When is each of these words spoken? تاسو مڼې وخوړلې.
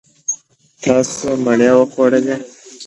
تاسو 0.83 1.27
مڼې 1.43 1.69
وخوړلې. 1.77 2.35